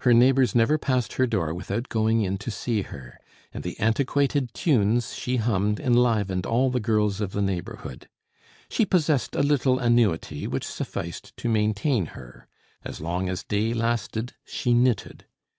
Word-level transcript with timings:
Her 0.00 0.12
neighbors 0.12 0.54
never 0.54 0.76
passed 0.76 1.14
her 1.14 1.26
door 1.26 1.54
without 1.54 1.88
going 1.88 2.20
in 2.20 2.36
to 2.36 2.50
see 2.50 2.82
her, 2.82 3.18
and 3.54 3.64
the 3.64 3.80
antiquated 3.80 4.52
tunes 4.52 5.14
she 5.14 5.36
hummed 5.38 5.80
enlivened 5.80 6.44
all 6.44 6.68
the 6.68 6.78
girls 6.78 7.22
of 7.22 7.32
the 7.32 7.40
neighborhood. 7.40 8.06
She 8.68 8.84
possessed 8.84 9.34
a 9.34 9.40
little 9.42 9.78
annuity 9.78 10.46
which 10.46 10.66
sufficed 10.66 11.34
to 11.38 11.48
maintain 11.48 12.04
her; 12.12 12.46
as 12.84 13.00
long 13.00 13.30
as 13.30 13.44
day 13.44 13.72
lasted, 13.72 14.34
she 14.44 14.74
knitted. 14.74 15.24